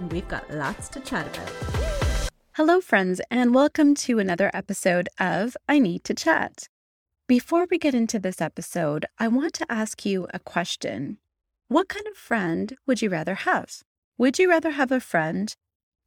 and 0.00 0.10
we've 0.12 0.28
got 0.28 0.50
lots 0.50 0.88
to 0.88 1.00
chat 1.00 1.26
about. 1.36 2.30
Hello, 2.54 2.80
friends, 2.80 3.20
and 3.30 3.54
welcome 3.54 3.94
to 3.94 4.18
another 4.18 4.50
episode 4.54 5.08
of 5.18 5.56
Anita 5.68 6.14
Chat. 6.14 6.68
Before 7.28 7.66
we 7.70 7.78
get 7.78 7.94
into 7.94 8.18
this 8.18 8.40
episode, 8.40 9.06
I 9.18 9.28
want 9.28 9.52
to 9.54 9.66
ask 9.70 10.04
you 10.04 10.26
a 10.34 10.38
question. 10.38 11.18
What 11.68 11.88
kind 11.88 12.06
of 12.08 12.16
friend 12.16 12.76
would 12.86 13.02
you 13.02 13.10
rather 13.10 13.34
have? 13.36 13.82
Would 14.18 14.38
you 14.38 14.48
rather 14.48 14.70
have 14.70 14.90
a 14.90 15.00
friend 15.00 15.54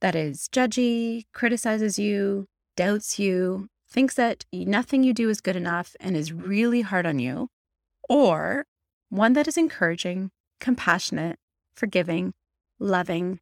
that 0.02 0.16
is 0.16 0.50
judgy, 0.52 1.26
criticizes 1.34 1.98
you, 1.98 2.48
doubts 2.76 3.20
you, 3.20 3.68
thinks 3.90 4.16
that 4.16 4.44
nothing 4.52 5.04
you 5.04 5.14
do 5.14 5.30
is 5.30 5.40
good 5.40 5.56
enough, 5.56 5.96
and 6.00 6.18
is 6.18 6.34
really 6.34 6.82
hard 6.82 7.06
on 7.06 7.20
you? 7.20 7.48
Or 8.10 8.66
one 9.10 9.34
that 9.34 9.48
is 9.48 9.56
encouraging, 9.56 10.32
compassionate, 10.60 11.38
forgiving, 11.76 12.34
loving, 12.80 13.40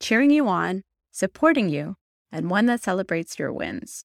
cheering 0.00 0.30
you 0.30 0.48
on, 0.48 0.82
supporting 1.10 1.68
you, 1.68 1.96
and 2.30 2.50
one 2.50 2.66
that 2.66 2.82
celebrates 2.82 3.38
your 3.38 3.52
wins. 3.52 4.04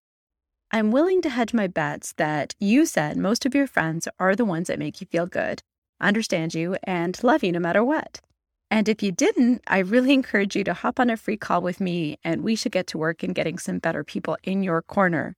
I'm 0.72 0.92
willing 0.92 1.22
to 1.22 1.30
hedge 1.30 1.54
my 1.54 1.68
bets 1.68 2.14
that 2.14 2.56
you 2.60 2.86
said 2.86 3.16
most 3.16 3.46
of 3.46 3.54
your 3.54 3.68
friends 3.68 4.08
are 4.20 4.36
the 4.36 4.46
ones 4.46 4.68
that 4.68 4.80
make 4.80 5.00
you 5.02 5.08
feel 5.08 5.28
good, 5.28 5.62
understand 6.02 6.56
you, 6.56 6.78
and 6.84 7.24
love 7.24 7.44
you 7.44 7.52
no 7.52 7.60
matter 7.60 7.84
what. 7.84 8.22
And 8.72 8.90
if 8.90 9.04
you 9.04 9.12
didn't, 9.12 9.62
I 9.68 9.80
really 9.80 10.14
encourage 10.20 10.56
you 10.56 10.64
to 10.64 10.74
hop 10.74 11.00
on 11.00 11.12
a 11.12 11.18
free 11.18 11.38
call 11.38 11.62
with 11.62 11.80
me 11.80 12.18
and 12.24 12.44
we 12.44 12.56
should 12.56 12.72
get 12.72 12.88
to 12.88 12.98
work 12.98 13.24
in 13.24 13.34
getting 13.34 13.60
some 13.60 13.78
better 13.78 14.04
people 14.04 14.38
in 14.44 14.64
your 14.64 14.82
corner. 14.82 15.36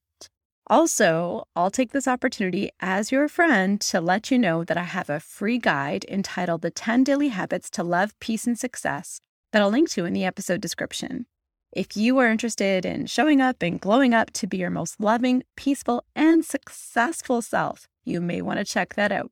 Also, 0.68 1.44
I'll 1.56 1.70
take 1.70 1.92
this 1.92 2.08
opportunity 2.08 2.72
as 2.80 3.12
your 3.12 3.28
friend 3.28 3.80
to 3.82 4.02
let 4.02 4.32
you 4.32 4.40
know 4.40 4.64
that 4.64 4.78
I 4.78 4.84
have 4.84 5.10
a 5.10 5.20
free 5.20 5.58
guide 5.58 6.06
entitled 6.08 6.62
The 6.62 6.72
10 6.72 7.04
Daily 7.04 7.28
Habits 7.28 7.70
to 7.72 7.84
Love, 7.84 8.18
Peace, 8.20 8.48
and 8.48 8.58
Success 8.58 9.20
that 9.56 9.62
I'll 9.62 9.70
link 9.70 9.90
to 9.92 10.04
in 10.04 10.12
the 10.12 10.26
episode 10.26 10.60
description. 10.60 11.28
If 11.72 11.96
you 11.96 12.18
are 12.18 12.28
interested 12.28 12.86
in 12.86 13.06
showing 13.06 13.40
up 13.40 13.62
and 13.62 13.80
glowing 13.80 14.14
up 14.14 14.32
to 14.32 14.48
be 14.48 14.58
your 14.58 14.70
most 14.70 15.00
loving, 15.00 15.44
peaceful, 15.56 16.04
and 16.14 16.44
successful 16.44 17.42
self, 17.42 17.88
you 18.04 18.20
may 18.20 18.42
want 18.42 18.60
to 18.60 18.66
check 18.66 18.96
that 18.96 19.14
out. 19.14 19.32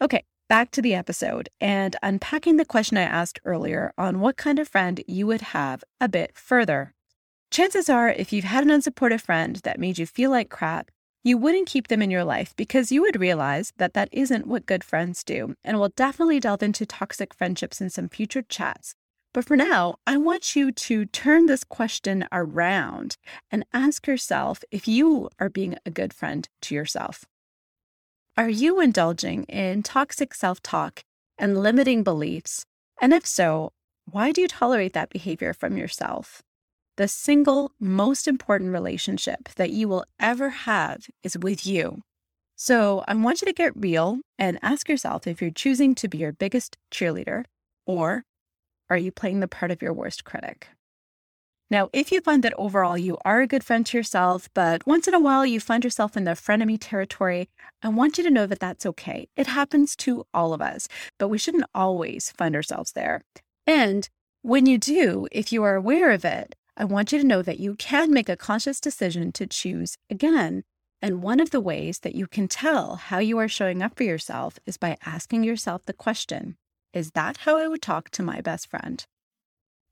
Okay, 0.00 0.22
back 0.48 0.70
to 0.70 0.80
the 0.80 0.94
episode 0.94 1.48
and 1.60 1.96
unpacking 2.00 2.58
the 2.58 2.64
question 2.64 2.96
I 2.96 3.02
asked 3.02 3.40
earlier 3.44 3.92
on 3.98 4.20
what 4.20 4.36
kind 4.36 4.60
of 4.60 4.68
friend 4.68 5.02
you 5.08 5.26
would 5.26 5.40
have 5.40 5.82
a 6.00 6.08
bit 6.08 6.30
further. 6.36 6.94
Chances 7.50 7.90
are, 7.90 8.08
if 8.08 8.32
you've 8.32 8.44
had 8.44 8.62
an 8.62 8.70
unsupportive 8.70 9.22
friend 9.22 9.56
that 9.64 9.80
made 9.80 9.98
you 9.98 10.06
feel 10.06 10.30
like 10.30 10.48
crap, 10.48 10.92
you 11.24 11.36
wouldn't 11.36 11.66
keep 11.66 11.88
them 11.88 12.02
in 12.02 12.10
your 12.12 12.22
life 12.22 12.54
because 12.54 12.92
you 12.92 13.02
would 13.02 13.18
realize 13.18 13.72
that 13.78 13.94
that 13.94 14.10
isn't 14.12 14.46
what 14.46 14.64
good 14.64 14.84
friends 14.84 15.24
do. 15.24 15.56
And 15.64 15.80
we'll 15.80 15.92
definitely 15.96 16.38
delve 16.38 16.62
into 16.62 16.86
toxic 16.86 17.34
friendships 17.34 17.80
in 17.80 17.90
some 17.90 18.08
future 18.08 18.42
chats. 18.42 18.94
But 19.32 19.44
for 19.44 19.56
now, 19.56 19.96
I 20.06 20.16
want 20.16 20.56
you 20.56 20.72
to 20.72 21.04
turn 21.04 21.46
this 21.46 21.62
question 21.62 22.26
around 22.32 23.16
and 23.50 23.64
ask 23.72 24.06
yourself 24.06 24.64
if 24.72 24.88
you 24.88 25.28
are 25.38 25.48
being 25.48 25.76
a 25.86 25.90
good 25.90 26.12
friend 26.12 26.48
to 26.62 26.74
yourself. 26.74 27.24
Are 28.36 28.48
you 28.48 28.80
indulging 28.80 29.44
in 29.44 29.82
toxic 29.82 30.34
self 30.34 30.62
talk 30.62 31.04
and 31.38 31.62
limiting 31.62 32.02
beliefs? 32.02 32.64
And 33.00 33.12
if 33.12 33.24
so, 33.24 33.72
why 34.10 34.32
do 34.32 34.40
you 34.40 34.48
tolerate 34.48 34.94
that 34.94 35.10
behavior 35.10 35.52
from 35.52 35.76
yourself? 35.76 36.42
The 36.96 37.06
single 37.06 37.72
most 37.78 38.26
important 38.26 38.72
relationship 38.72 39.48
that 39.56 39.70
you 39.70 39.88
will 39.88 40.04
ever 40.18 40.50
have 40.50 41.06
is 41.22 41.38
with 41.38 41.64
you. 41.64 42.02
So 42.56 43.04
I 43.06 43.14
want 43.14 43.40
you 43.40 43.46
to 43.46 43.52
get 43.52 43.72
real 43.76 44.18
and 44.38 44.58
ask 44.60 44.88
yourself 44.88 45.26
if 45.26 45.40
you're 45.40 45.50
choosing 45.50 45.94
to 45.94 46.08
be 46.08 46.18
your 46.18 46.32
biggest 46.32 46.76
cheerleader 46.92 47.44
or 47.86 48.24
are 48.90 48.98
you 48.98 49.12
playing 49.12 49.40
the 49.40 49.48
part 49.48 49.70
of 49.70 49.80
your 49.80 49.92
worst 49.92 50.24
critic? 50.24 50.68
Now, 51.70 51.88
if 51.92 52.10
you 52.10 52.20
find 52.20 52.42
that 52.42 52.58
overall 52.58 52.98
you 52.98 53.16
are 53.24 53.40
a 53.40 53.46
good 53.46 53.62
friend 53.62 53.86
to 53.86 53.96
yourself, 53.96 54.48
but 54.54 54.84
once 54.88 55.06
in 55.06 55.14
a 55.14 55.20
while 55.20 55.46
you 55.46 55.60
find 55.60 55.84
yourself 55.84 56.16
in 56.16 56.24
the 56.24 56.32
frenemy 56.32 56.76
territory, 56.80 57.48
I 57.80 57.88
want 57.90 58.18
you 58.18 58.24
to 58.24 58.30
know 58.30 58.46
that 58.46 58.58
that's 58.58 58.84
okay. 58.84 59.28
It 59.36 59.46
happens 59.46 59.94
to 59.96 60.24
all 60.34 60.52
of 60.52 60.60
us, 60.60 60.88
but 61.16 61.28
we 61.28 61.38
shouldn't 61.38 61.70
always 61.72 62.32
find 62.32 62.56
ourselves 62.56 62.90
there. 62.92 63.22
And 63.68 64.08
when 64.42 64.66
you 64.66 64.78
do, 64.78 65.28
if 65.30 65.52
you 65.52 65.62
are 65.62 65.76
aware 65.76 66.10
of 66.10 66.24
it, 66.24 66.56
I 66.76 66.84
want 66.84 67.12
you 67.12 67.20
to 67.20 67.26
know 67.26 67.42
that 67.42 67.60
you 67.60 67.76
can 67.76 68.12
make 68.12 68.28
a 68.28 68.36
conscious 68.36 68.80
decision 68.80 69.30
to 69.32 69.46
choose 69.46 69.96
again. 70.10 70.64
And 71.00 71.22
one 71.22 71.38
of 71.38 71.50
the 71.50 71.60
ways 71.60 72.00
that 72.00 72.16
you 72.16 72.26
can 72.26 72.48
tell 72.48 72.96
how 72.96 73.18
you 73.18 73.38
are 73.38 73.48
showing 73.48 73.80
up 73.80 73.96
for 73.96 74.02
yourself 74.02 74.58
is 74.66 74.76
by 74.76 74.96
asking 75.06 75.44
yourself 75.44 75.84
the 75.84 75.92
question 75.92 76.56
is 76.92 77.12
that 77.12 77.38
how 77.38 77.58
I 77.58 77.68
would 77.68 77.82
talk 77.82 78.10
to 78.10 78.22
my 78.22 78.40
best 78.40 78.68
friend? 78.68 79.04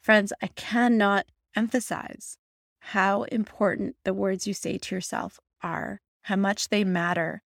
Friends, 0.01 0.33
I 0.43 0.49
cannot 0.49 1.27
emphasize 1.55 2.39
how 2.81 3.25
important 3.25 3.97
the 4.05 4.15
words 4.15 4.47
you 4.47 4.55
say 4.55 4.79
to 4.79 4.95
yourself 4.95 5.39
are, 5.63 6.01
how 6.23 6.37
much 6.37 6.69
they 6.69 6.85
matter, 6.85 7.43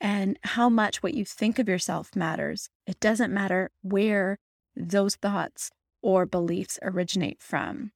and 0.00 0.38
how 0.42 0.68
much 0.68 1.02
what 1.02 1.14
you 1.14 1.24
think 1.24 1.58
of 1.58 1.68
yourself 1.68 2.14
matters. 2.14 2.68
It 2.86 3.00
doesn't 3.00 3.32
matter 3.32 3.70
where 3.82 4.38
those 4.76 5.16
thoughts 5.16 5.70
or 6.02 6.26
beliefs 6.26 6.78
originate 6.82 7.40
from. 7.40 7.92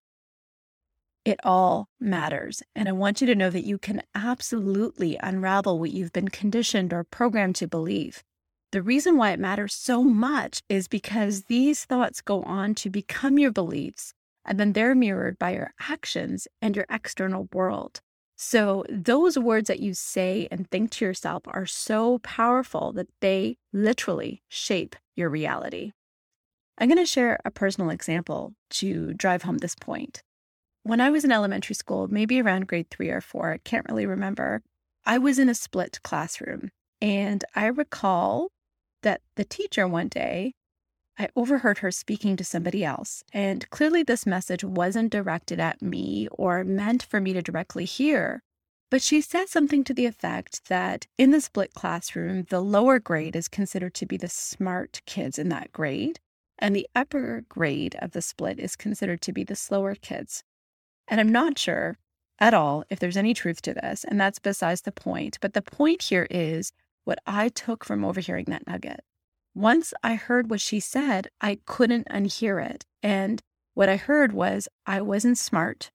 It 1.24 1.38
all 1.44 1.90
matters. 2.00 2.62
And 2.74 2.88
I 2.88 2.92
want 2.92 3.20
you 3.20 3.26
to 3.26 3.34
know 3.34 3.50
that 3.50 3.66
you 3.66 3.76
can 3.76 4.02
absolutely 4.14 5.18
unravel 5.22 5.78
what 5.78 5.90
you've 5.90 6.12
been 6.12 6.28
conditioned 6.28 6.92
or 6.92 7.04
programmed 7.04 7.56
to 7.56 7.68
believe. 7.68 8.24
The 8.70 8.82
reason 8.82 9.16
why 9.16 9.30
it 9.30 9.40
matters 9.40 9.72
so 9.72 10.04
much 10.04 10.62
is 10.68 10.88
because 10.88 11.44
these 11.44 11.86
thoughts 11.86 12.20
go 12.20 12.42
on 12.42 12.74
to 12.76 12.90
become 12.90 13.38
your 13.38 13.50
beliefs, 13.50 14.12
and 14.44 14.60
then 14.60 14.74
they're 14.74 14.94
mirrored 14.94 15.38
by 15.38 15.54
your 15.54 15.72
actions 15.80 16.46
and 16.60 16.76
your 16.76 16.84
external 16.90 17.48
world. 17.54 18.02
So, 18.36 18.84
those 18.90 19.38
words 19.38 19.68
that 19.68 19.80
you 19.80 19.94
say 19.94 20.48
and 20.50 20.70
think 20.70 20.90
to 20.92 21.04
yourself 21.06 21.44
are 21.46 21.64
so 21.64 22.18
powerful 22.18 22.92
that 22.92 23.08
they 23.20 23.56
literally 23.72 24.42
shape 24.48 24.96
your 25.16 25.30
reality. 25.30 25.92
I'm 26.76 26.88
going 26.88 26.98
to 26.98 27.06
share 27.06 27.40
a 27.46 27.50
personal 27.50 27.88
example 27.88 28.52
to 28.70 29.14
drive 29.14 29.42
home 29.42 29.58
this 29.58 29.74
point. 29.74 30.22
When 30.82 31.00
I 31.00 31.08
was 31.08 31.24
in 31.24 31.32
elementary 31.32 31.74
school, 31.74 32.06
maybe 32.06 32.40
around 32.40 32.68
grade 32.68 32.90
three 32.90 33.08
or 33.08 33.22
four, 33.22 33.50
I 33.50 33.58
can't 33.58 33.88
really 33.88 34.06
remember, 34.06 34.62
I 35.06 35.16
was 35.16 35.38
in 35.38 35.48
a 35.48 35.54
split 35.54 36.00
classroom. 36.04 36.70
And 37.00 37.44
I 37.54 37.66
recall 37.66 38.50
that 39.02 39.22
the 39.36 39.44
teacher 39.44 39.86
one 39.86 40.08
day, 40.08 40.54
I 41.18 41.28
overheard 41.34 41.78
her 41.78 41.90
speaking 41.90 42.36
to 42.36 42.44
somebody 42.44 42.84
else. 42.84 43.24
And 43.32 43.68
clearly, 43.70 44.02
this 44.02 44.24
message 44.24 44.62
wasn't 44.62 45.10
directed 45.10 45.58
at 45.58 45.82
me 45.82 46.28
or 46.30 46.62
meant 46.64 47.02
for 47.02 47.20
me 47.20 47.32
to 47.32 47.42
directly 47.42 47.84
hear. 47.84 48.42
But 48.90 49.02
she 49.02 49.20
said 49.20 49.48
something 49.48 49.84
to 49.84 49.92
the 49.92 50.06
effect 50.06 50.68
that 50.68 51.06
in 51.18 51.30
the 51.30 51.40
split 51.40 51.74
classroom, 51.74 52.46
the 52.48 52.60
lower 52.60 52.98
grade 52.98 53.36
is 53.36 53.48
considered 53.48 53.94
to 53.94 54.06
be 54.06 54.16
the 54.16 54.28
smart 54.28 55.02
kids 55.04 55.38
in 55.38 55.50
that 55.50 55.72
grade, 55.72 56.20
and 56.58 56.74
the 56.74 56.88
upper 56.94 57.44
grade 57.48 57.96
of 58.00 58.12
the 58.12 58.22
split 58.22 58.58
is 58.58 58.76
considered 58.76 59.20
to 59.22 59.32
be 59.32 59.44
the 59.44 59.56
slower 59.56 59.94
kids. 59.94 60.42
And 61.06 61.20
I'm 61.20 61.32
not 61.32 61.58
sure 61.58 61.98
at 62.38 62.54
all 62.54 62.84
if 62.88 62.98
there's 62.98 63.16
any 63.16 63.34
truth 63.34 63.60
to 63.62 63.74
this, 63.74 64.04
and 64.04 64.20
that's 64.20 64.38
besides 64.38 64.82
the 64.82 64.92
point. 64.92 65.38
But 65.40 65.52
the 65.52 65.62
point 65.62 66.02
here 66.04 66.26
is 66.30 66.72
what 67.08 67.18
I 67.26 67.48
took 67.48 67.86
from 67.86 68.04
overhearing 68.04 68.44
that 68.48 68.66
nugget. 68.66 69.00
Once 69.54 69.94
I 70.02 70.14
heard 70.14 70.50
what 70.50 70.60
she 70.60 70.78
said, 70.78 71.28
I 71.40 71.58
couldn't 71.64 72.06
unhear 72.10 72.62
it. 72.62 72.84
And 73.02 73.40
what 73.72 73.88
I 73.88 73.96
heard 73.96 74.34
was 74.34 74.68
I 74.84 75.00
wasn't 75.00 75.38
smart, 75.38 75.90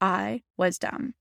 I 0.00 0.42
was 0.56 0.78
dumb. 0.78 1.14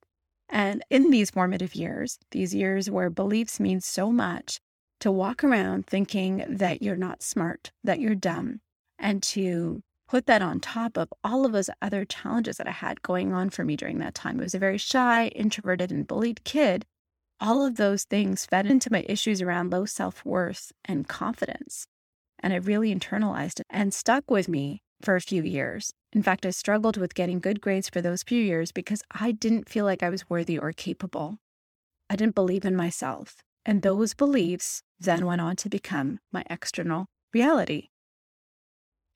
And 0.47 0.83
in 0.91 1.09
these 1.09 1.31
formative 1.31 1.73
years, 1.73 2.19
these 2.29 2.53
years 2.53 2.91
where 2.91 3.09
beliefs 3.09 3.59
mean 3.59 3.81
so 3.81 4.11
much, 4.11 4.59
to 4.99 5.11
walk 5.11 5.43
around 5.43 5.87
thinking 5.87 6.45
that 6.47 6.83
you're 6.83 6.95
not 6.95 7.23
smart, 7.23 7.71
that 7.83 7.99
you're 7.99 8.13
dumb, 8.13 8.61
and 8.99 9.23
to 9.23 9.81
put 10.07 10.27
that 10.27 10.43
on 10.43 10.59
top 10.59 10.97
of 10.97 11.11
all 11.23 11.47
of 11.47 11.51
those 11.51 11.71
other 11.81 12.05
challenges 12.05 12.57
that 12.57 12.67
I 12.67 12.71
had 12.71 13.01
going 13.01 13.33
on 13.33 13.49
for 13.49 13.65
me 13.65 13.75
during 13.75 13.97
that 13.99 14.13
time. 14.13 14.39
I 14.39 14.43
was 14.43 14.53
a 14.53 14.59
very 14.59 14.77
shy, 14.77 15.29
introverted, 15.29 15.91
and 15.91 16.07
bullied 16.07 16.43
kid 16.43 16.85
all 17.41 17.65
of 17.65 17.75
those 17.75 18.03
things 18.03 18.45
fed 18.45 18.67
into 18.67 18.91
my 18.91 19.03
issues 19.09 19.41
around 19.41 19.71
low 19.71 19.85
self 19.85 20.23
worth 20.23 20.71
and 20.85 21.07
confidence. 21.07 21.87
And 22.39 22.53
I 22.53 22.57
really 22.57 22.93
internalized 22.93 23.59
it 23.59 23.65
and 23.69 23.93
stuck 23.93 24.29
with 24.29 24.47
me 24.47 24.81
for 25.01 25.15
a 25.15 25.21
few 25.21 25.43
years. 25.43 25.91
In 26.13 26.21
fact, 26.21 26.45
I 26.45 26.51
struggled 26.51 26.97
with 26.97 27.15
getting 27.15 27.39
good 27.39 27.59
grades 27.59 27.89
for 27.89 28.01
those 28.01 28.23
few 28.23 28.41
years 28.41 28.71
because 28.71 29.01
I 29.11 29.31
didn't 29.31 29.69
feel 29.69 29.85
like 29.85 30.03
I 30.03 30.09
was 30.09 30.29
worthy 30.29 30.57
or 30.57 30.71
capable. 30.71 31.37
I 32.09 32.15
didn't 32.15 32.35
believe 32.35 32.65
in 32.65 32.75
myself. 32.75 33.37
And 33.65 33.81
those 33.81 34.13
beliefs 34.13 34.81
then 34.99 35.25
went 35.25 35.41
on 35.41 35.55
to 35.57 35.69
become 35.69 36.19
my 36.31 36.43
external 36.49 37.05
reality. 37.33 37.89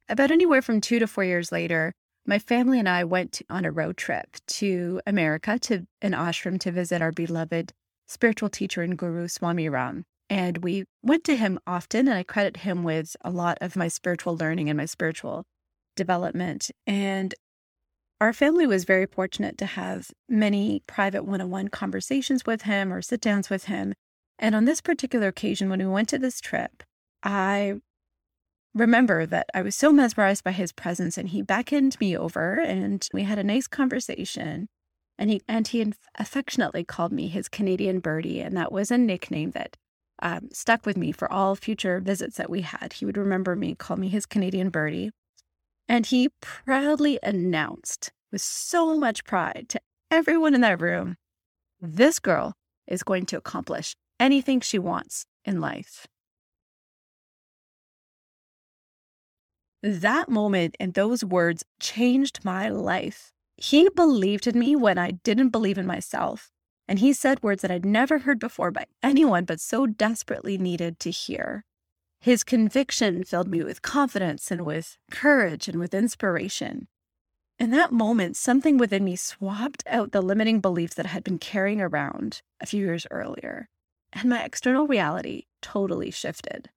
About 0.08 0.32
anywhere 0.32 0.62
from 0.62 0.82
two 0.82 1.00
to 1.00 1.08
four 1.08 1.24
years 1.24 1.52
later, 1.52 1.92
my 2.28 2.40
family 2.40 2.80
and 2.80 2.90
I 2.90 3.04
went 3.04 3.42
on 3.50 3.66
a 3.66 3.72
road 3.72 3.98
trip 3.98 4.38
to 4.48 5.02
America 5.06 5.60
to 5.60 5.86
an 6.02 6.14
ashram 6.14 6.60
to 6.62 6.72
visit 6.72 7.02
our 7.02 7.12
beloved 7.12 7.74
spiritual 8.08 8.50
teacher 8.50 8.82
and 8.82 8.98
guru 8.98 9.28
Swami 9.28 9.70
Ram. 9.70 10.06
And 10.30 10.60
we 10.60 10.86
went 11.04 11.24
to 11.26 11.36
him 11.36 11.60
often, 11.68 12.08
and 12.08 12.18
I 12.18 12.24
credit 12.24 12.58
him 12.58 12.84
with 12.84 13.16
a 13.22 13.30
lot 13.30 13.58
of 13.62 13.76
my 13.76 13.88
spiritual 13.88 14.36
learning 14.36 14.70
and 14.70 14.78
my 14.78 14.86
spiritual 14.86 15.44
development. 15.96 16.72
And 16.88 17.34
our 18.20 18.34
family 18.34 18.66
was 18.66 18.86
very 18.86 19.06
fortunate 19.06 19.58
to 19.60 19.66
have 19.66 20.12
many 20.28 20.82
private 20.88 21.24
one 21.26 21.42
on 21.42 21.50
one 21.50 21.68
conversations 21.68 22.46
with 22.46 22.64
him 22.64 22.92
or 22.92 23.02
sit 23.02 23.22
downs 23.22 23.50
with 23.50 23.66
him. 23.66 23.94
And 24.40 24.56
on 24.56 24.66
this 24.66 24.82
particular 24.82 25.28
occasion, 25.28 25.70
when 25.70 25.80
we 25.80 25.86
went 25.86 26.10
to 26.10 26.18
this 26.18 26.42
trip, 26.42 26.84
I 27.24 27.76
remember 28.74 29.26
that 29.26 29.48
I 29.54 29.62
was 29.62 29.76
so 29.76 29.92
mesmerized 29.92 30.44
by 30.44 30.52
his 30.52 30.72
presence 30.72 31.18
and 31.18 31.30
he 31.30 31.42
beckoned 31.42 32.00
me 32.00 32.18
over 32.18 32.60
and 32.60 33.08
we 33.14 33.24
had 33.24 33.40
a 33.40 33.44
nice 33.44 33.68
conversation. 33.68 34.68
And 35.18 35.30
he 35.30 35.42
and 35.48 35.68
he 35.68 35.94
affectionately 36.16 36.84
called 36.84 37.12
me 37.12 37.28
his 37.28 37.48
Canadian 37.48 38.00
birdie, 38.00 38.42
and 38.42 38.56
that 38.58 38.72
was 38.72 38.92
a 38.92 38.98
nickname 38.98 39.52
that 39.52 39.78
um, 40.22 40.50
stuck 40.52 40.86
with 40.86 40.98
me 40.98 41.12
for 41.12 41.32
all 41.32 41.56
future 41.56 42.00
visits 42.00 42.38
that 42.38 42.50
we 42.50 42.62
had. 42.62 42.94
He 42.94 43.06
would 43.06 43.18
remember 43.18 43.56
me, 43.56 43.76
call 43.76 43.98
me 43.98 44.10
his 44.10 44.26
Canadian 44.26 44.70
birdie. 44.70 45.12
And 45.88 46.06
he 46.06 46.30
proudly 46.42 47.20
announced 47.22 48.12
with 48.32 48.42
so 48.42 48.98
much 48.98 49.24
pride 49.24 49.68
to 49.70 49.82
everyone 50.10 50.56
in 50.56 50.62
that 50.62 50.82
room 50.82 51.16
this 51.82 52.20
girl 52.20 52.54
is 52.88 53.04
going 53.04 53.26
to 53.28 53.38
accomplish 53.38 53.96
anything 54.20 54.60
she 54.60 54.80
wants 54.80 55.26
in 55.44 55.60
life. 55.60 56.08
That 59.84 60.30
moment 60.30 60.76
and 60.80 60.94
those 60.94 61.24
words 61.24 61.64
changed 61.80 62.44
my 62.44 62.70
life. 62.70 63.32
He 63.58 63.90
believed 63.90 64.48
in 64.48 64.60
me 64.60 64.76
when 64.76 64.98
I 64.98 65.12
didn't 65.12 65.50
believe 65.50 65.78
in 65.78 65.86
myself. 65.86 66.52
And 66.88 67.00
he 67.00 67.14
said 67.14 67.42
words 67.42 67.62
that 67.62 67.72
I'd 67.72 67.86
never 67.86 68.20
heard 68.20 68.40
before 68.40 68.72
by 68.72 68.86
anyone, 69.02 69.46
but 69.46 69.60
so 69.60 69.88
desperately 69.88 70.58
needed 70.58 71.00
to 71.00 71.10
hear. 71.10 71.66
His 72.20 72.44
conviction 72.44 73.24
filled 73.24 73.48
me 73.48 73.64
with 73.64 73.82
confidence 73.82 74.52
and 74.52 74.66
with 74.66 74.98
courage 75.10 75.68
and 75.68 75.80
with 75.80 75.94
inspiration. 75.94 76.88
In 77.58 77.72
that 77.72 77.92
moment, 77.92 78.36
something 78.36 78.78
within 78.78 79.04
me 79.04 79.16
swapped 79.16 79.84
out 79.88 80.12
the 80.12 80.22
limiting 80.22 80.60
beliefs 80.60 80.96
that 80.96 81.06
I 81.06 81.10
had 81.10 81.24
been 81.24 81.40
carrying 81.40 81.82
around 81.82 82.42
a 82.60 82.66
few 82.66 82.84
years 82.86 83.08
earlier, 83.10 83.70
and 84.12 84.30
my 84.30 84.44
external 84.44 84.88
reality 84.88 85.44
totally 85.62 86.12
shifted. 86.12 86.70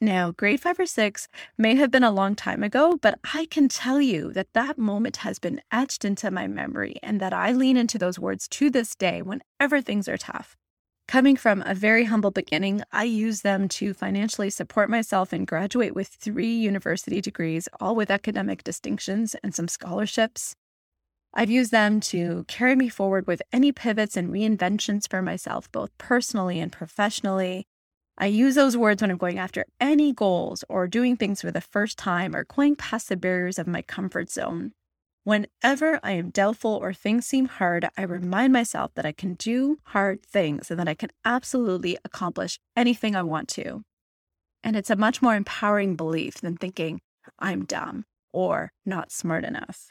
Now, 0.00 0.32
grade 0.32 0.60
five 0.60 0.78
or 0.78 0.84
six 0.84 1.26
may 1.56 1.74
have 1.76 1.90
been 1.90 2.04
a 2.04 2.10
long 2.10 2.34
time 2.34 2.62
ago, 2.62 2.98
but 3.00 3.18
I 3.32 3.46
can 3.46 3.66
tell 3.66 3.98
you 3.98 4.30
that 4.34 4.52
that 4.52 4.76
moment 4.76 5.18
has 5.18 5.38
been 5.38 5.62
etched 5.72 6.04
into 6.04 6.30
my 6.30 6.46
memory 6.46 6.96
and 7.02 7.18
that 7.20 7.32
I 7.32 7.52
lean 7.52 7.78
into 7.78 7.96
those 7.96 8.18
words 8.18 8.46
to 8.48 8.68
this 8.68 8.94
day 8.94 9.22
whenever 9.22 9.80
things 9.80 10.06
are 10.06 10.18
tough. 10.18 10.54
Coming 11.08 11.36
from 11.36 11.62
a 11.64 11.72
very 11.72 12.04
humble 12.04 12.30
beginning, 12.30 12.82
I 12.92 13.04
use 13.04 13.40
them 13.40 13.68
to 13.68 13.94
financially 13.94 14.50
support 14.50 14.90
myself 14.90 15.32
and 15.32 15.46
graduate 15.46 15.94
with 15.94 16.08
three 16.08 16.54
university 16.54 17.22
degrees, 17.22 17.66
all 17.80 17.96
with 17.96 18.10
academic 18.10 18.64
distinctions 18.64 19.34
and 19.42 19.54
some 19.54 19.68
scholarships. 19.68 20.56
I've 21.32 21.50
used 21.50 21.70
them 21.70 22.00
to 22.00 22.44
carry 22.48 22.76
me 22.76 22.90
forward 22.90 23.26
with 23.26 23.40
any 23.50 23.72
pivots 23.72 24.16
and 24.16 24.28
reinventions 24.28 25.08
for 25.08 25.22
myself, 25.22 25.72
both 25.72 25.96
personally 25.96 26.60
and 26.60 26.70
professionally. 26.70 27.66
I 28.18 28.26
use 28.26 28.54
those 28.54 28.78
words 28.78 29.02
when 29.02 29.10
I'm 29.10 29.18
going 29.18 29.38
after 29.38 29.66
any 29.78 30.12
goals 30.12 30.64
or 30.70 30.86
doing 30.86 31.16
things 31.16 31.42
for 31.42 31.50
the 31.50 31.60
first 31.60 31.98
time 31.98 32.34
or 32.34 32.44
going 32.44 32.74
past 32.74 33.10
the 33.10 33.16
barriers 33.16 33.58
of 33.58 33.66
my 33.66 33.82
comfort 33.82 34.30
zone. 34.30 34.72
Whenever 35.24 36.00
I 36.02 36.12
am 36.12 36.30
doubtful 36.30 36.70
or 36.70 36.94
things 36.94 37.26
seem 37.26 37.46
hard, 37.46 37.86
I 37.96 38.02
remind 38.02 38.54
myself 38.54 38.92
that 38.94 39.04
I 39.04 39.12
can 39.12 39.34
do 39.34 39.78
hard 39.86 40.24
things 40.24 40.70
and 40.70 40.80
that 40.80 40.88
I 40.88 40.94
can 40.94 41.10
absolutely 41.24 41.98
accomplish 42.04 42.58
anything 42.74 43.14
I 43.14 43.22
want 43.22 43.48
to. 43.48 43.82
And 44.64 44.76
it's 44.76 44.90
a 44.90 44.96
much 44.96 45.20
more 45.20 45.34
empowering 45.34 45.94
belief 45.94 46.36
than 46.40 46.56
thinking 46.56 47.00
I'm 47.38 47.64
dumb 47.64 48.04
or 48.32 48.70
not 48.86 49.12
smart 49.12 49.44
enough. 49.44 49.88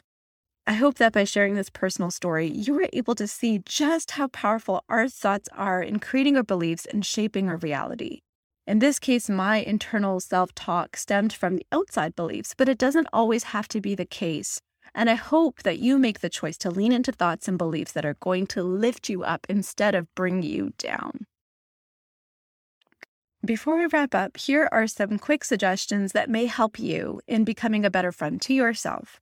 I 0.67 0.73
hope 0.73 0.95
that 0.95 1.13
by 1.13 1.25
sharing 1.25 1.53
this 1.53 1.69
personal 1.69 2.09
story, 2.09 2.47
you 2.47 2.73
were 2.73 2.89
able 2.91 3.13
to 3.15 3.27
see 3.27 3.59
just 3.65 4.11
how 4.11 4.27
powerful 4.29 4.83
our 4.89 5.07
thoughts 5.07 5.47
are 5.53 5.81
in 5.81 5.99
creating 5.99 6.37
our 6.37 6.43
beliefs 6.43 6.87
and 6.87 7.05
shaping 7.05 7.49
our 7.49 7.57
reality. 7.57 8.21
In 8.65 8.79
this 8.79 8.97
case, 8.97 9.29
my 9.29 9.57
internal 9.57 10.19
self 10.19 10.55
talk 10.55 10.97
stemmed 10.97 11.33
from 11.33 11.57
the 11.57 11.65
outside 11.71 12.15
beliefs, 12.15 12.55
but 12.57 12.67
it 12.67 12.79
doesn't 12.79 13.07
always 13.13 13.43
have 13.45 13.67
to 13.69 13.81
be 13.81 13.93
the 13.93 14.05
case. 14.05 14.59
And 14.95 15.07
I 15.07 15.13
hope 15.13 15.61
that 15.61 15.77
you 15.77 15.99
make 15.99 16.21
the 16.21 16.29
choice 16.29 16.57
to 16.59 16.71
lean 16.71 16.91
into 16.91 17.11
thoughts 17.11 17.47
and 17.47 17.59
beliefs 17.59 17.91
that 17.91 18.05
are 18.05 18.17
going 18.19 18.47
to 18.47 18.63
lift 18.63 19.07
you 19.07 19.23
up 19.23 19.45
instead 19.47 19.93
of 19.93 20.13
bring 20.15 20.41
you 20.41 20.73
down. 20.79 21.27
Before 23.45 23.77
we 23.77 23.85
wrap 23.85 24.15
up, 24.15 24.37
here 24.37 24.67
are 24.71 24.87
some 24.87 25.19
quick 25.19 25.43
suggestions 25.43 26.13
that 26.13 26.27
may 26.27 26.47
help 26.47 26.79
you 26.79 27.21
in 27.27 27.43
becoming 27.43 27.85
a 27.85 27.91
better 27.91 28.11
friend 28.11 28.41
to 28.41 28.53
yourself. 28.55 29.21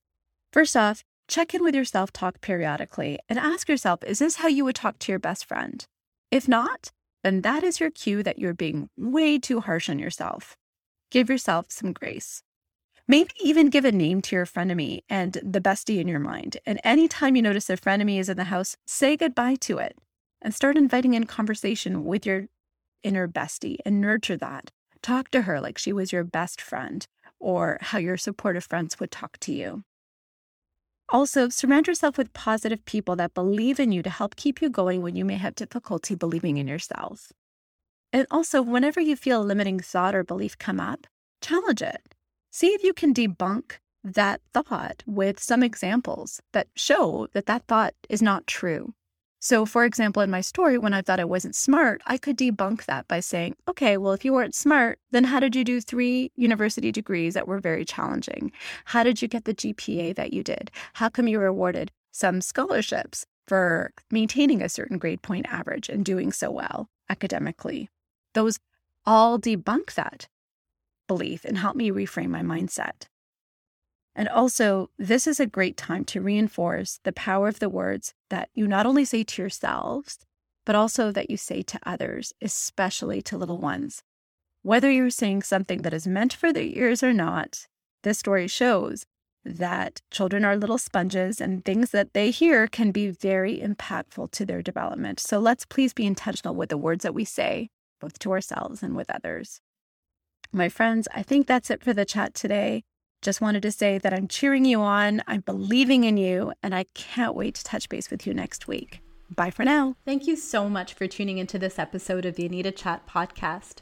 First 0.53 0.77
off, 0.77 1.03
Check 1.27 1.53
in 1.53 1.63
with 1.63 1.75
your 1.75 1.85
self 1.85 2.11
talk 2.11 2.41
periodically 2.41 3.19
and 3.29 3.39
ask 3.39 3.69
yourself 3.69 4.03
is 4.03 4.19
this 4.19 4.37
how 4.37 4.47
you 4.47 4.65
would 4.65 4.75
talk 4.75 4.99
to 4.99 5.11
your 5.11 5.19
best 5.19 5.45
friend? 5.45 5.85
If 6.31 6.47
not, 6.47 6.91
then 7.23 7.41
that 7.41 7.63
is 7.63 7.79
your 7.79 7.91
cue 7.91 8.23
that 8.23 8.39
you're 8.39 8.53
being 8.53 8.89
way 8.97 9.39
too 9.39 9.61
harsh 9.61 9.89
on 9.89 9.99
yourself. 9.99 10.57
Give 11.11 11.29
yourself 11.29 11.67
some 11.69 11.93
grace. 11.93 12.43
Maybe 13.07 13.31
even 13.41 13.69
give 13.69 13.85
a 13.85 13.91
name 13.91 14.21
to 14.23 14.35
your 14.35 14.45
frenemy 14.45 15.01
and 15.09 15.33
the 15.43 15.61
bestie 15.61 15.99
in 15.99 16.07
your 16.07 16.19
mind. 16.19 16.57
And 16.65 16.79
anytime 16.83 17.35
you 17.35 17.41
notice 17.41 17.69
a 17.69 17.77
frenemy 17.77 18.19
is 18.19 18.29
in 18.29 18.37
the 18.37 18.45
house, 18.45 18.77
say 18.85 19.17
goodbye 19.17 19.55
to 19.61 19.77
it 19.77 19.97
and 20.41 20.53
start 20.53 20.77
inviting 20.77 21.13
in 21.13 21.25
conversation 21.25 22.05
with 22.05 22.25
your 22.25 22.47
inner 23.03 23.27
bestie 23.27 23.77
and 23.85 23.99
nurture 23.99 24.37
that. 24.37 24.71
Talk 25.01 25.29
to 25.31 25.43
her 25.43 25.59
like 25.59 25.77
she 25.77 25.91
was 25.91 26.11
your 26.11 26.23
best 26.23 26.61
friend 26.61 27.05
or 27.39 27.77
how 27.81 27.97
your 27.97 28.17
supportive 28.17 28.63
friends 28.63 28.99
would 28.99 29.11
talk 29.11 29.37
to 29.41 29.53
you. 29.53 29.83
Also, 31.13 31.47
surround 31.47 31.85
yourself 31.85 32.17
with 32.17 32.33
positive 32.33 32.83
people 32.85 33.15
that 33.15 33.35
believe 33.35 33.79
in 33.79 33.91
you 33.91 34.01
to 34.01 34.09
help 34.09 34.35
keep 34.35 34.63
you 34.63 34.67
going 34.67 35.03
when 35.03 35.15
you 35.15 35.23
may 35.23 35.35
have 35.35 35.53
difficulty 35.53 36.15
believing 36.15 36.57
in 36.57 36.67
yourself. 36.67 37.31
And 38.11 38.25
also, 38.31 38.63
whenever 38.63 38.99
you 38.99 39.15
feel 39.15 39.43
a 39.43 39.45
limiting 39.45 39.79
thought 39.79 40.15
or 40.15 40.23
belief 40.23 40.57
come 40.57 40.79
up, 40.79 41.05
challenge 41.39 41.83
it. 41.83 42.15
See 42.51 42.69
if 42.69 42.83
you 42.83 42.93
can 42.93 43.13
debunk 43.13 43.73
that 44.03 44.41
thought 44.55 45.03
with 45.05 45.39
some 45.39 45.61
examples 45.61 46.41
that 46.51 46.67
show 46.75 47.27
that 47.33 47.45
that 47.45 47.67
thought 47.67 47.93
is 48.09 48.23
not 48.23 48.47
true. 48.47 48.95
So, 49.43 49.65
for 49.65 49.83
example, 49.83 50.21
in 50.21 50.29
my 50.29 50.39
story, 50.39 50.77
when 50.77 50.93
I 50.93 51.01
thought 51.01 51.19
I 51.19 51.25
wasn't 51.25 51.53
smart, 51.53 52.01
I 52.05 52.17
could 52.17 52.37
debunk 52.37 52.85
that 52.85 53.09
by 53.09 53.19
saying, 53.19 53.57
okay, 53.67 53.97
well, 53.97 54.13
if 54.13 54.23
you 54.23 54.31
weren't 54.31 54.55
smart, 54.55 54.99
then 55.11 55.25
how 55.25 55.41
did 55.41 55.53
you 55.53 55.65
do 55.65 55.81
three 55.81 56.31
university 56.37 56.93
degrees 56.93 57.33
that 57.33 57.45
were 57.45 57.59
very 57.59 57.83
challenging? 57.83 58.53
How 58.85 59.03
did 59.03 59.21
you 59.21 59.27
get 59.27 59.43
the 59.43 59.53
GPA 59.53 60.15
that 60.15 60.31
you 60.31 60.43
did? 60.43 60.71
How 60.93 61.09
come 61.09 61.27
you 61.27 61.39
were 61.39 61.45
awarded 61.45 61.91
some 62.13 62.39
scholarships 62.39 63.25
for 63.45 63.91
maintaining 64.09 64.61
a 64.61 64.69
certain 64.69 64.97
grade 64.97 65.21
point 65.21 65.45
average 65.49 65.89
and 65.89 66.05
doing 66.05 66.31
so 66.31 66.49
well 66.49 66.87
academically? 67.09 67.89
Those 68.35 68.59
all 69.05 69.37
debunk 69.37 69.95
that 69.95 70.29
belief 71.05 71.43
and 71.43 71.57
help 71.57 71.75
me 71.75 71.91
reframe 71.91 72.29
my 72.29 72.43
mindset. 72.43 73.07
And 74.15 74.29
also, 74.29 74.89
this 74.97 75.25
is 75.25 75.39
a 75.39 75.47
great 75.47 75.75
time 75.75 76.05
to 76.05 76.21
reinforce 76.21 76.99
the 77.03 77.13
power 77.13 77.47
of 77.47 77.59
the 77.59 77.69
words 77.69 78.13
that 78.29 78.49
you 78.53 78.67
not 78.67 78.85
only 78.85 79.05
say 79.05 79.23
to 79.23 79.41
yourselves, 79.41 80.19
but 80.65 80.75
also 80.75 81.11
that 81.11 81.29
you 81.29 81.37
say 81.37 81.61
to 81.63 81.79
others, 81.83 82.33
especially 82.41 83.21
to 83.23 83.37
little 83.37 83.57
ones. 83.57 84.03
Whether 84.61 84.91
you're 84.91 85.09
saying 85.09 85.43
something 85.43 85.81
that 85.81 85.93
is 85.93 86.07
meant 86.07 86.31
for 86.33 86.53
their 86.53 86.63
ears 86.63 87.03
or 87.03 87.11
not, 87.11 87.67
this 88.03 88.19
story 88.19 88.47
shows 88.47 89.05
that 89.43 90.01
children 90.09 90.45
are 90.45 90.55
little 90.55 90.77
sponges 90.77 91.41
and 91.41 91.65
things 91.65 91.91
that 91.91 92.13
they 92.13 92.31
hear 92.31 92.67
can 92.67 92.91
be 92.91 93.09
very 93.09 93.59
impactful 93.59 94.31
to 94.31 94.45
their 94.45 94.61
development. 94.61 95.19
So 95.19 95.39
let's 95.39 95.65
please 95.65 95.93
be 95.93 96.05
intentional 96.05 96.55
with 96.55 96.69
the 96.69 96.77
words 96.77 97.03
that 97.03 97.13
we 97.13 97.25
say, 97.25 97.69
both 97.99 98.19
to 98.19 98.31
ourselves 98.31 98.81
and 98.81 98.95
with 98.95 99.09
others. 99.09 99.59
My 100.53 100.69
friends, 100.69 101.07
I 101.13 101.23
think 101.23 101.47
that's 101.47 101.69
it 101.69 101.83
for 101.83 101.93
the 101.93 102.05
chat 102.05 102.33
today. 102.33 102.83
Just 103.23 103.39
wanted 103.39 103.63
to 103.63 103.71
say 103.71 103.99
that 103.99 104.13
I'm 104.13 104.27
cheering 104.27 104.65
you 104.65 104.81
on, 104.81 105.23
I'm 105.27 105.39
believing 105.39 106.03
in 106.03 106.17
you, 106.17 106.51
and 106.61 106.75
I 106.75 106.83
can't 106.93 107.35
wait 107.35 107.55
to 107.55 107.63
touch 107.63 107.87
base 107.87 108.11
with 108.11 108.27
you 108.27 108.33
next 108.33 108.67
week. 108.67 108.99
Bye 109.33 109.49
for 109.49 109.63
now. 109.63 109.95
Thank 110.03 110.27
you 110.27 110.35
so 110.35 110.67
much 110.67 110.93
for 110.93 111.07
tuning 111.07 111.37
into 111.37 111.57
this 111.57 111.79
episode 111.79 112.25
of 112.25 112.35
the 112.35 112.45
Anita 112.45 112.73
Chat 112.73 113.07
podcast. 113.07 113.75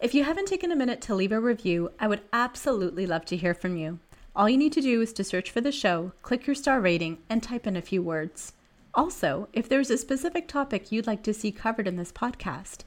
If 0.00 0.16
you 0.16 0.24
haven't 0.24 0.48
taken 0.48 0.72
a 0.72 0.76
minute 0.76 1.00
to 1.02 1.14
leave 1.14 1.30
a 1.30 1.38
review, 1.38 1.92
I 2.00 2.08
would 2.08 2.22
absolutely 2.32 3.06
love 3.06 3.24
to 3.26 3.36
hear 3.36 3.54
from 3.54 3.76
you. 3.76 4.00
All 4.34 4.48
you 4.48 4.58
need 4.58 4.72
to 4.72 4.80
do 4.80 5.00
is 5.00 5.12
to 5.12 5.22
search 5.22 5.52
for 5.52 5.60
the 5.60 5.70
show, 5.70 6.10
click 6.22 6.48
your 6.48 6.56
star 6.56 6.80
rating, 6.80 7.18
and 7.30 7.40
type 7.40 7.68
in 7.68 7.76
a 7.76 7.80
few 7.80 8.02
words. 8.02 8.54
Also, 8.94 9.48
if 9.52 9.68
there's 9.68 9.90
a 9.90 9.96
specific 9.96 10.48
topic 10.48 10.90
you'd 10.90 11.06
like 11.06 11.22
to 11.22 11.32
see 11.32 11.52
covered 11.52 11.86
in 11.86 11.94
this 11.94 12.10
podcast, 12.10 12.78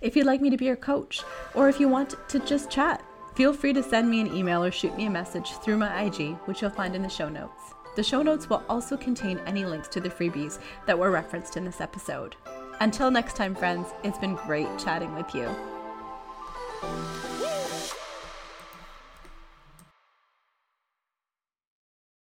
if 0.00 0.16
you'd 0.16 0.26
like 0.26 0.40
me 0.40 0.50
to 0.50 0.56
be 0.56 0.64
your 0.64 0.74
coach, 0.74 1.22
or 1.54 1.68
if 1.68 1.78
you 1.78 1.88
want 1.88 2.16
to 2.28 2.40
just 2.40 2.70
chat, 2.70 3.04
feel 3.34 3.52
free 3.52 3.72
to 3.72 3.82
send 3.82 4.10
me 4.10 4.20
an 4.20 4.34
email 4.34 4.62
or 4.64 4.70
shoot 4.70 4.96
me 4.96 5.06
a 5.06 5.10
message 5.10 5.52
through 5.58 5.78
my 5.78 6.02
IG, 6.02 6.36
which 6.44 6.62
you'll 6.62 6.70
find 6.70 6.94
in 6.94 7.02
the 7.02 7.08
show 7.08 7.28
notes. 7.28 7.74
The 7.96 8.02
show 8.02 8.22
notes 8.22 8.48
will 8.48 8.62
also 8.68 8.96
contain 8.96 9.40
any 9.46 9.64
links 9.64 9.88
to 9.88 10.00
the 10.00 10.10
freebies 10.10 10.58
that 10.86 10.98
were 10.98 11.10
referenced 11.10 11.56
in 11.56 11.64
this 11.64 11.80
episode. 11.80 12.36
Until 12.80 13.10
next 13.10 13.36
time, 13.36 13.54
friends, 13.54 13.88
it's 14.04 14.18
been 14.18 14.36
great 14.36 14.68
chatting 14.78 15.14
with 15.14 15.34
you. 15.34 15.48